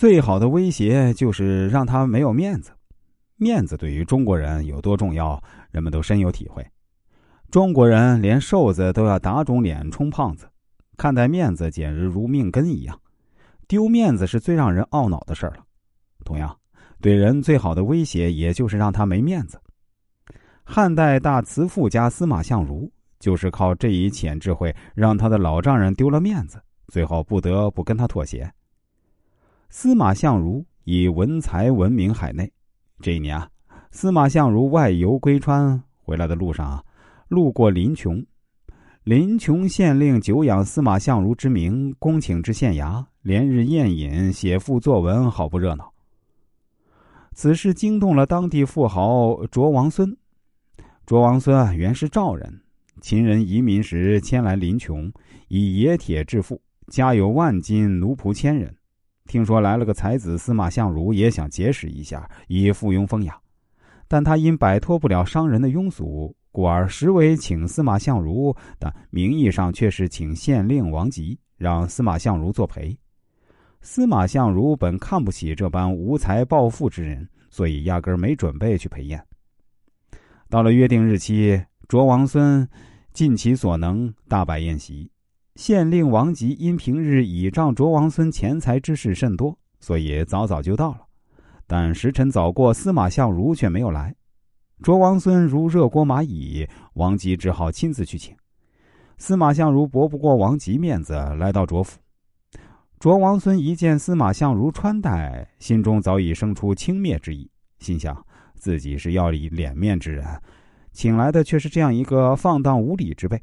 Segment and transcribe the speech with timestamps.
[0.00, 2.72] 最好的威胁就是让他没有面子。
[3.36, 5.38] 面子对于中国人有多重要，
[5.70, 6.66] 人们都深有体会。
[7.50, 10.48] 中国人连瘦子都要打肿脸充胖子，
[10.96, 12.98] 看待面子简直如命根一样。
[13.68, 15.62] 丢面子是最让人懊恼的事儿了。
[16.24, 16.56] 同样，
[17.02, 19.60] 对人最好的威胁也就是让他没面子。
[20.64, 26.58] 汉代大慈父家司马相如就是靠这一潜智慧，让他的老丈人丢了面子，
[26.88, 28.50] 最后不得不跟他妥协。
[29.72, 32.52] 司马相如以文才闻名海内。
[33.00, 33.48] 这一年啊，
[33.92, 36.82] 司马相如外游归川，回来的路上啊。
[37.28, 38.26] 路过临邛，
[39.04, 45.92] 临邛县令久仰司马相如之名，恭请至县衙，连日宴饮，写赋作文，好不热闹。
[47.32, 50.14] 此事惊动了当地富豪卓王孙。
[51.06, 52.60] 卓王孙原是赵人，
[53.00, 55.12] 秦人移民时迁来临邛，
[55.46, 58.74] 以冶铁致富，家有万金，奴仆千人。
[59.30, 63.40] 听说来了个才子司马相如，也想结识一下，以附庸风雅，
[64.08, 66.34] 但他因摆脱不了商人的庸俗。
[66.50, 72.98] 故而实为请司马相如，但名义上却是请县令王吉让司马相如作陪。
[73.82, 79.24] 司马相如本看不起这般无才暴富之人，所以压根儿没准备去陪宴。
[80.48, 82.68] 到了约定日期，卓王孙
[83.12, 85.08] 尽其所能大摆宴席。
[85.60, 91.00] 县令王吉因平日倚仗卓王孙钱财之事甚多，所以早早就到了。
[91.66, 94.14] 但时辰早过，司马相如却没有来。
[94.82, 98.34] 卓王孙如热锅蚂蚁，王吉只好亲自去请。
[99.18, 101.98] 司马相如驳不过王吉面子，来到卓府。
[102.98, 108.16] 卓王孙一见司马相如穿戴，心中早已生出轻蔑之意，心想
[108.54, 110.24] 自己是要以脸面之人，
[110.90, 113.38] 请来的却是这样一个放荡无礼之辈。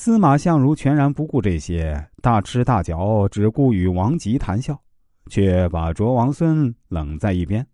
[0.00, 4.80] 司马相如全然不顾这些，大吃大嚼，只顾与王吉谈笑，
[5.26, 7.66] 却把卓王孙冷在一边。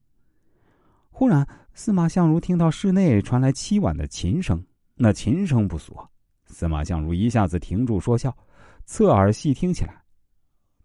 [1.11, 4.65] 忽然，司马相如听到室内传来凄婉的琴声，
[4.95, 5.95] 那琴声不俗。
[6.47, 8.35] 司马相如一下子停住说笑，
[8.87, 9.95] 侧耳细听起来。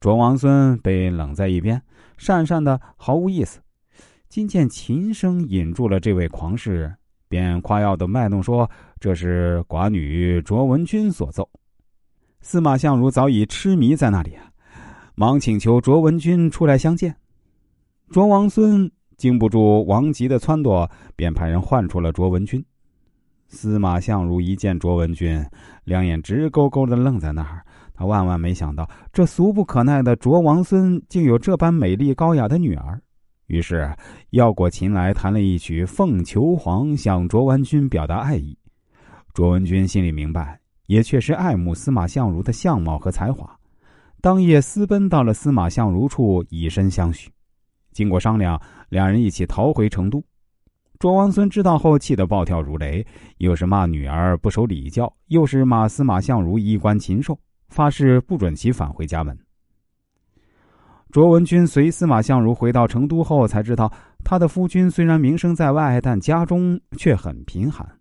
[0.01, 1.81] 卓王孙被冷在一边，
[2.17, 3.61] 讪讪的毫无意思。
[4.27, 6.93] 今见琴声引住了这位狂士，
[7.29, 8.69] 便夸耀的卖弄说
[8.99, 11.49] ：“这是寡女卓文君所奏。”
[12.41, 14.51] 司马相如早已痴迷在那里啊，
[15.15, 17.15] 忙请求卓文君出来相见。
[18.09, 18.91] 卓王孙。
[19.19, 22.63] 经不住王吉的撺掇，便派人唤出了卓文君。
[23.49, 25.45] 司马相如一见卓文君，
[25.83, 27.61] 两眼直勾勾的愣在那儿。
[27.93, 33.01] 他万万没想到，这俗不可耐的卓王孙竟有这般美丽高雅的女儿。
[33.49, 33.91] 于是
[34.29, 38.55] 要过琴来，弹了一曲《凤求凰》，向卓文君表达爱意。
[39.33, 43.59] 卓文君心里明白，也确实爱慕司马相如的相貌和才华，
[44.21, 47.31] 当夜私奔到了司马相如处，以身相许。
[47.91, 50.23] 经过商量，两人一起逃回成都。
[50.99, 53.03] 卓王孙知道后，气得暴跳如雷，
[53.39, 57.39] 又是骂女儿不守礼教，又是骂司马相如衣冠禽兽，
[57.69, 59.35] 发誓不准其返回家门。
[61.11, 63.91] 卓文君随司马相如回到成都后，才知道
[64.23, 67.98] 他的夫君虽然名声在外，但家中却很贫寒。